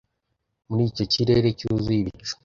[0.67, 2.33] Muri icyo kirere cyuzuye ibicu